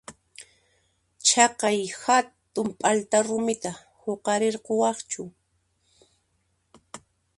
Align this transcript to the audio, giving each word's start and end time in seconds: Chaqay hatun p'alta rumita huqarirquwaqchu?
Chaqay 1.27 1.79
hatun 2.01 2.67
p'alta 2.79 3.17
rumita 3.27 3.71
huqarirquwaqchu? 4.01 5.23